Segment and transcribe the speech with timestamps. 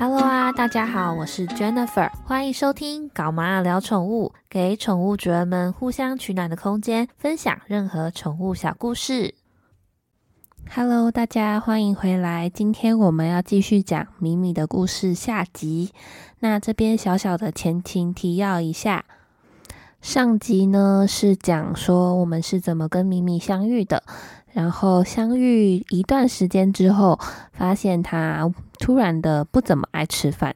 [0.00, 9.34] Hello 啊，大家好，我是 Jennifer，欢迎收听《搞妈聊宠物》，给宠物主人们互相取暖的空间，分享任何宠物小故事。
[10.72, 15.90] Hello，大家欢迎回来，今天我们要继续讲米米的故事下集。
[16.38, 19.04] 那这边小小的前情提要一下，
[20.00, 24.04] 上集呢是讲说我们是怎么跟米米相遇的。
[24.52, 27.18] 然后相遇一段时间之后，
[27.52, 30.54] 发现他突然的不怎么爱吃饭，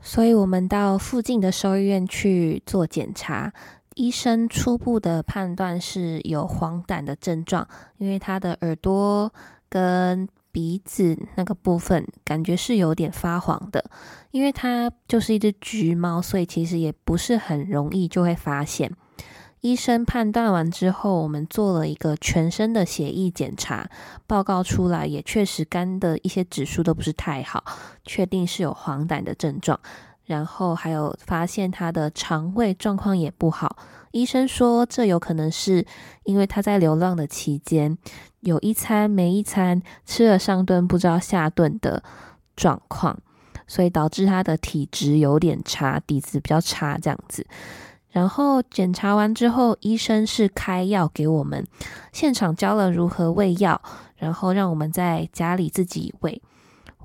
[0.00, 3.52] 所以我们到附近的兽医院去做检查。
[3.94, 9.30] 医生初步的判断是有黄疸的症状，因为他的耳朵
[9.68, 13.84] 跟鼻子那个部分感觉是有点发黄的。
[14.30, 18.90] 因为它就是一只橘猫，所以其实也不是很容易就会发现。
[19.62, 23.88] 医生判断完之后，我们做了一个全身的血液检查，
[24.26, 27.64] 报告出来也确实肝的一些指数都不是太好，
[28.04, 29.78] 确定是有黄疸的症状。
[30.24, 33.76] 然后还有发现他的肠胃状况也不好，
[34.10, 35.86] 医生说这有可能是
[36.24, 37.96] 因为他在流浪的期间
[38.40, 42.02] 有一餐没一餐，吃了上顿不知道下顿的
[42.56, 43.16] 状况，
[43.68, 47.46] 所以导致他的体质有点差，底子比较差这样子。
[48.12, 51.66] 然后检查完之后，医生是开药给我们，
[52.12, 53.80] 现场教了如何喂药，
[54.16, 56.40] 然后让我们在家里自己喂。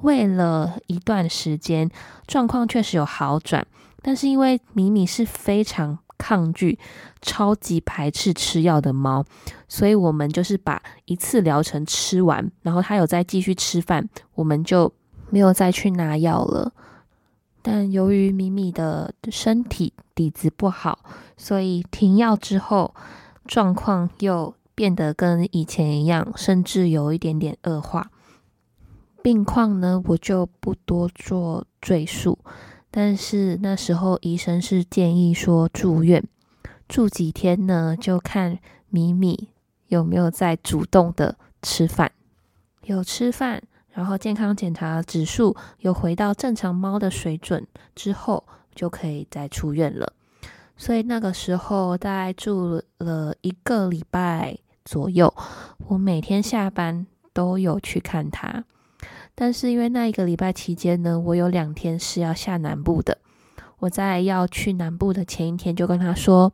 [0.02, 1.90] 喂了一段时间，
[2.28, 3.66] 状况确实有好转，
[4.04, 6.78] 但是因为米米是非常抗拒、
[7.22, 9.26] 超级排斥吃药的猫，
[9.68, 14.94] 所以我们就是把一次疗程吃完，然后它有再继续吃饭，我们就
[15.32, 16.72] 没有再去拿药了。
[17.70, 21.00] 但由于米米的身体底子不好，
[21.36, 22.96] 所以停药之后，
[23.46, 28.10] 状况又变得跟以前一样，甚至有一点点恶化。
[29.22, 32.40] 病况呢，我就不多做赘述。
[32.90, 36.24] 但是那时候医生是建议说住院
[36.88, 39.50] 住几天呢，就看米米
[39.90, 42.14] 有没有在主动的吃饭，
[42.86, 43.62] 有吃饭。
[43.98, 47.66] 然后健康检查指数有回到正常猫的水准
[47.96, 48.44] 之后，
[48.76, 50.14] 就可以再出院了。
[50.76, 54.56] 所以那个时候大概住了一个礼拜
[54.86, 55.34] 左右，
[55.88, 58.64] 我每天下班都有去看它。
[59.34, 63.18] 但是因为那一个礼拜期间呢，我有两天是要下南部的。
[63.80, 66.54] 我在要去南部的前一天就跟他说：“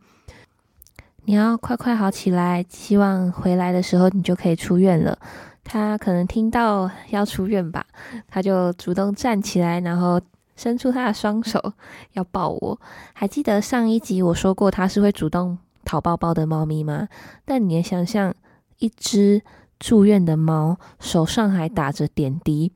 [1.26, 5.20] 你要快快好起来，希望回来的时候你就可以出院了。”
[5.64, 7.86] 他可能听到要出院吧，
[8.28, 10.20] 他就主动站起来，然后
[10.56, 11.74] 伸出他的双手
[12.14, 12.80] 要抱我。
[13.14, 17.08] 还记得上一集我说过他是会主动讨抱抱的猫咪吗？
[17.46, 18.34] 但你也想象
[18.80, 19.42] 一只
[19.80, 22.72] 住院的猫手上还打着点滴，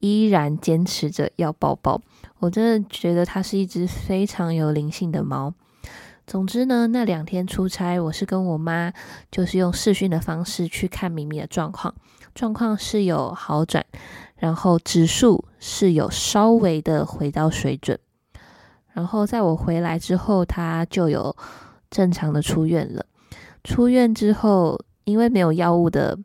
[0.00, 2.00] 依然坚持着要抱抱。
[2.38, 5.52] 我真的觉得它是一只非常有灵性的猫。
[6.30, 8.92] 总之呢，那两天出差，我是跟我妈
[9.32, 11.92] 就是用视讯的方式去看咪咪的状况。
[12.36, 13.84] 状况是有好转，
[14.36, 17.98] 然后指数是有稍微的回到水准，
[18.92, 21.36] 然后在我回来之后，他就有
[21.90, 23.04] 正常的出院了。
[23.64, 26.16] 出院之后，因为没有药物的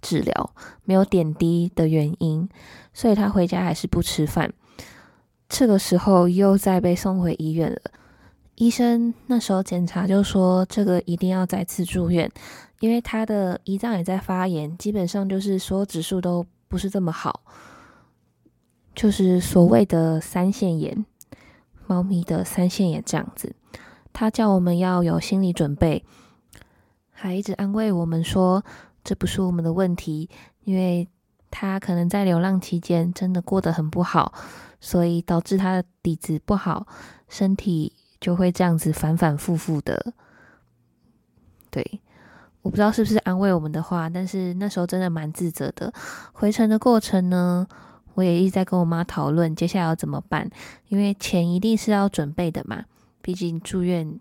[0.00, 0.54] 治疗，
[0.84, 2.48] 没有点滴的原因，
[2.94, 4.52] 所以他回家还是不吃饭。
[5.48, 7.80] 这个时候又再被送回医院了。
[8.58, 12.28] 医生那时候检查就说，这个一定要再次住院。
[12.80, 17.42] 因为他的胰脏也在发炎，基本上就是所有指数都不是这么好，
[18.94, 21.04] 就是所谓的三线炎，
[21.86, 23.54] 猫咪的三线炎这样子。
[24.12, 26.04] 他叫我们要有心理准备，
[27.10, 28.64] 还一直安慰我们说
[29.04, 30.28] 这不是我们的问题，
[30.64, 31.08] 因为
[31.50, 34.32] 他可能在流浪期间真的过得很不好，
[34.80, 36.86] 所以导致他的底子不好，
[37.28, 40.12] 身体就会这样子反反复复的，
[41.70, 42.00] 对。
[42.62, 45.90] 我不知道是不是安慰我们的话，但是那时候真的蛮自责的。
[46.32, 47.66] 回程的过程呢，
[48.14, 50.50] 我也一直在跟我妈讨论接下来要怎么办，
[50.88, 52.84] 因为钱一定是要准备的嘛，
[53.22, 54.20] 毕竟住院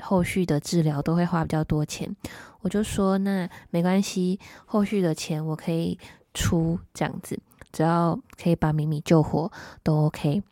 [0.00, 2.14] 后续的治疗都会花比较多钱。
[2.60, 5.98] 我就说那没关系，后续的钱我可以
[6.34, 7.40] 出，这样子
[7.72, 9.50] 只要可以把米米救活
[9.82, 10.42] 都 OK。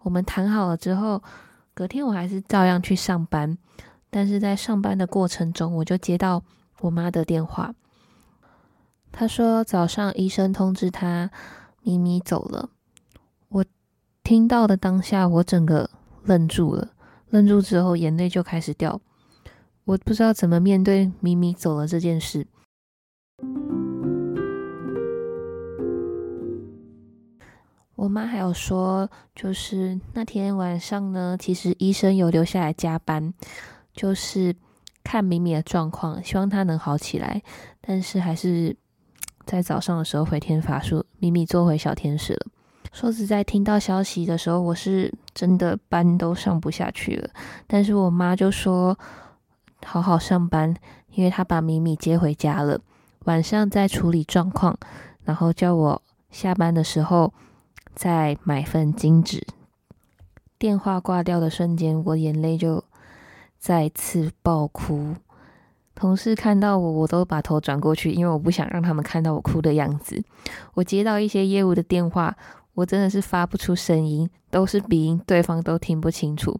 [0.00, 1.20] 我们谈好了之后，
[1.74, 3.56] 隔天我还是照样去上班，
[4.10, 6.42] 但是在上班的过程中，我就接到。
[6.80, 7.76] 我妈的电话，
[9.12, 11.30] 她说早上医生通知她
[11.84, 12.70] 咪咪走了。
[13.50, 13.64] 我
[14.24, 15.88] 听到的当下，我整个
[16.24, 16.88] 愣住了，
[17.28, 19.00] 愣住之后眼泪就开始掉。
[19.84, 22.48] 我不知道怎么面对咪咪走了这件事。
[28.02, 33.32] 我妈还有说，就是那天晚上呢，其实医生有留下来加班，
[33.94, 34.56] 就是
[35.04, 37.40] 看米米的状况，希望她能好起来。
[37.80, 38.76] 但是还是
[39.46, 42.46] 在早上的时候回天乏术，米米做回小天使了。
[42.92, 47.30] 说实在，听到消息的时候，我是真的班都上不下去了。
[47.68, 48.98] 但是我妈就说，
[49.86, 50.74] 好好上班，
[51.12, 52.80] 因为她把米米接回家了，
[53.26, 54.76] 晚上再处理状况，
[55.22, 56.02] 然后叫我
[56.32, 57.32] 下班的时候。
[57.94, 59.46] 再买份金纸。
[60.58, 62.84] 电话挂掉的瞬间，我眼泪就
[63.58, 65.16] 再次爆哭。
[65.94, 70.22] 同事看到我，我都把头转过去，因为我不想让他们看到我哭的样子。
[70.74, 72.36] 我接到一些业务的电话，
[72.74, 76.58] 我真的是发不出声音，都是鼻音，对方都听不清楚。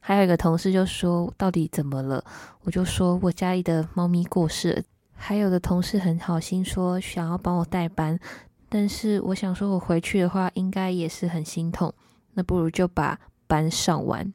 [0.00, 2.24] 还有一个同事就说：“到底怎么了？”
[2.64, 4.82] 我就说：“我家里的猫咪过世了。”
[5.14, 8.18] 还有的同事很好心说想要帮我代班。
[8.74, 11.92] 但是我想说，我回去的话应该也是很心痛，
[12.32, 14.32] 那不如就把班上完。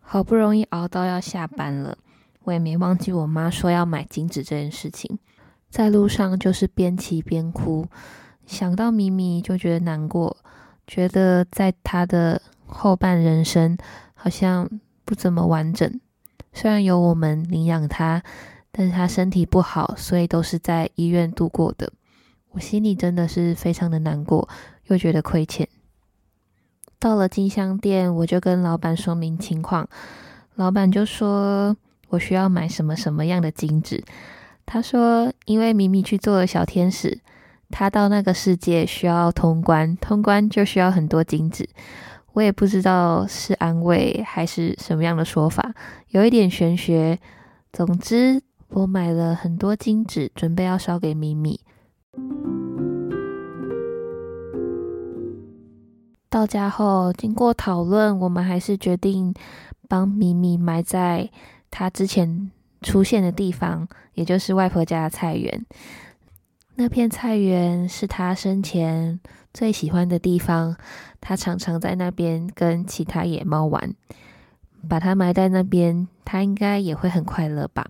[0.00, 1.96] 好不容易熬到要下班了，
[2.42, 5.20] 我也没忘记我妈说要买金纸这件事情，
[5.70, 7.86] 在路上就是边骑边哭，
[8.44, 10.36] 想到咪咪就觉得难过，
[10.88, 13.78] 觉得在她的后半人生
[14.14, 14.68] 好像
[15.04, 16.00] 不怎么完整，
[16.52, 18.24] 虽然有我们领养她。
[18.74, 21.92] 但是他身体不好，所以都是在医院度过的。
[22.52, 24.48] 我心里真的是非常的难过，
[24.86, 25.68] 又觉得亏欠。
[26.98, 29.88] 到了金香店，我就跟老板说明情况，
[30.54, 31.76] 老板就说
[32.08, 34.02] 我需要买什么什么样的金纸。
[34.64, 37.20] 他说，因为米米去做了小天使，
[37.70, 41.68] 他到那个世界需要通关，通关就需要很多金纸。
[42.32, 45.74] 我也不知道是安慰还是什么样的说法，
[46.08, 47.18] 有一点玄学。
[47.70, 48.42] 总之。
[48.74, 51.60] 我买了很多金纸，准备要烧给咪咪。
[56.30, 59.34] 到家后，经过讨论，我们还是决定
[59.88, 61.28] 帮咪咪埋在
[61.70, 65.66] 他之前出现的地方，也就是外婆家的菜园。
[66.76, 69.20] 那片菜园是他生前
[69.52, 70.74] 最喜欢的地方，
[71.20, 73.94] 他常常在那边跟其他野猫玩。
[74.88, 77.86] 把它埋在那边，它应该也会很快乐吧。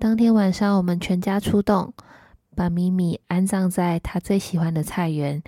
[0.00, 1.92] 当天晚上，我们全家出动，
[2.56, 5.42] 把咪咪安葬在他最喜欢的菜园，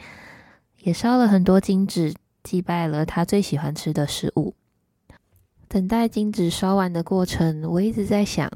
[0.82, 4.54] 也烧了很多金纸，祭拜了他最喜欢吃的食物。
[5.68, 8.52] 等待金纸烧完的过程，我一直在想，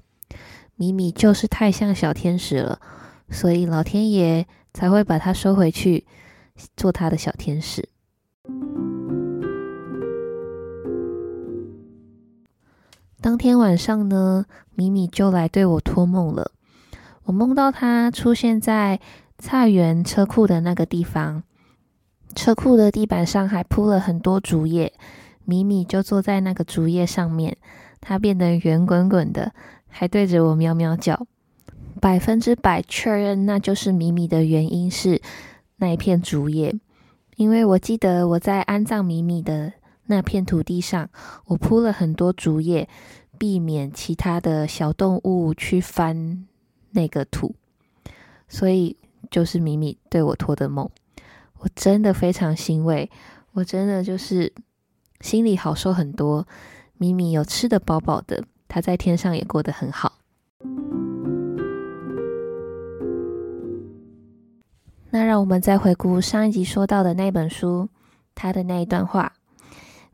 [0.74, 2.78] 咪咪就是太像小天使了，
[3.30, 6.06] 所以老天爷才会把它收回去，
[6.76, 7.88] 做他的小天使。
[13.20, 16.52] 当天晚上呢，米米就来对我托梦了。
[17.24, 19.00] 我梦到他出现在
[19.38, 21.42] 菜园车库的那个地方，
[22.34, 24.92] 车库的地板上还铺了很多竹叶，
[25.44, 27.56] 米米就坐在那个竹叶上面，
[28.00, 29.52] 它变得圆滚滚的，
[29.88, 31.26] 还对着我喵喵叫。
[32.00, 35.20] 百分之百确认那就是米米的原因是
[35.78, 36.78] 那一片竹叶，
[37.36, 39.72] 因为我记得我在安葬米米的。
[40.06, 41.08] 那片土地上，
[41.46, 42.88] 我铺了很多竹叶，
[43.38, 46.46] 避免其他的小动物去翻
[46.90, 47.54] 那个土。
[48.48, 48.96] 所以
[49.30, 50.88] 就是米米对我托的梦，
[51.58, 53.10] 我真的非常欣慰，
[53.52, 54.52] 我真的就是
[55.20, 56.46] 心里好受很多。
[56.98, 60.18] 米米有吃的饱饱的，他在天上也过得很好。
[65.10, 67.88] 那让我们再回顾上一集说到的那本书，
[68.34, 69.35] 他的那一段话。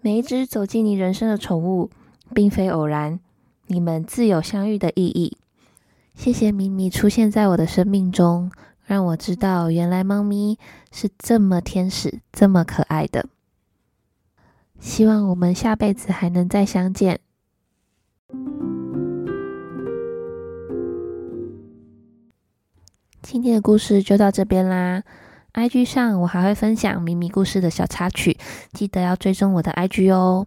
[0.05, 1.89] 每一只走进你人生的宠物，
[2.35, 3.21] 并非偶然，
[3.69, 5.37] 你们自有相遇的意义。
[6.17, 8.51] 谢谢咪咪出现在我的生命中，
[8.85, 10.59] 让我知道原来猫咪
[10.91, 13.27] 是这么天使、这么可爱的。
[14.81, 17.21] 希望我们下辈子还能再相见。
[23.23, 25.05] 今天的故事就到这边啦。
[25.55, 28.39] IG 上我还会分享咪咪故事的小插曲，
[28.73, 30.47] 记得要追踪我的 IG 哦。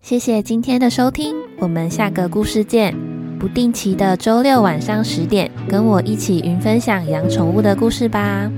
[0.00, 2.94] 谢谢今天的收听，我们下个故事见。
[3.38, 8.50] 不定期的周六晚上十点，跟我一起云分享养宠物的故事吧。